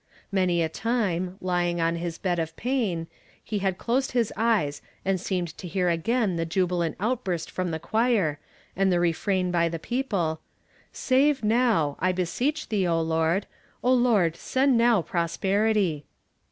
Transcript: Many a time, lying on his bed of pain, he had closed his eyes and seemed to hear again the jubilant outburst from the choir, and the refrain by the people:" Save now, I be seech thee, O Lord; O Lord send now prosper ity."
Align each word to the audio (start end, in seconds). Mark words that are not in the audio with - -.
Many 0.31 0.63
a 0.63 0.67
time, 0.69 1.37
lying 1.41 1.79
on 1.79 1.95
his 1.97 2.17
bed 2.17 2.39
of 2.39 2.55
pain, 2.55 3.05
he 3.43 3.59
had 3.59 3.77
closed 3.77 4.13
his 4.13 4.33
eyes 4.35 4.81
and 5.05 5.21
seemed 5.21 5.55
to 5.59 5.67
hear 5.67 5.89
again 5.89 6.37
the 6.37 6.43
jubilant 6.47 6.95
outburst 6.99 7.51
from 7.51 7.69
the 7.69 7.77
choir, 7.77 8.39
and 8.75 8.91
the 8.91 8.99
refrain 8.99 9.51
by 9.51 9.69
the 9.69 9.77
people:" 9.77 10.41
Save 10.91 11.43
now, 11.43 11.97
I 11.99 12.13
be 12.13 12.23
seech 12.25 12.69
thee, 12.69 12.87
O 12.87 12.99
Lord; 12.99 13.45
O 13.83 13.93
Lord 13.93 14.35
send 14.35 14.75
now 14.75 15.03
prosper 15.03 15.67
ity." 15.69 16.05